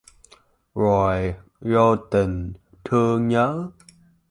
Rồi 0.75 1.35
vô 1.59 1.95
tình 1.95 2.53
thương 2.83 3.27
nhớ 3.27 3.69